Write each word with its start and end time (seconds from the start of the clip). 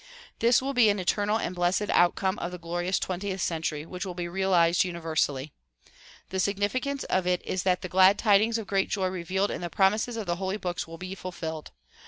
This 0.39 0.63
will 0.63 0.73
be 0.73 0.89
an 0.89 0.97
eternal 0.97 1.37
and 1.37 1.53
blessed 1.53 1.91
outcome 1.91 2.39
of 2.39 2.51
the 2.51 2.57
glorious 2.57 2.97
twentieth 2.97 3.39
century 3.39 3.85
which 3.85 4.03
will 4.03 4.15
be 4.15 4.27
realized 4.27 4.83
universally. 4.83 5.53
The 6.29 6.39
significance 6.39 7.03
of 7.03 7.27
it 7.27 7.43
is 7.45 7.61
that 7.61 7.83
the 7.83 7.87
glad 7.87 8.17
tidings 8.17 8.57
of 8.57 8.65
great 8.65 8.89
joy 8.89 9.09
revealed 9.09 9.51
in 9.51 9.61
the 9.61 9.69
promises 9.69 10.17
of 10.17 10.25
the 10.25 10.37
holy 10.37 10.57
books 10.57 10.87
will 10.87 10.97
be 10.97 11.13
fulfilled. 11.13 11.69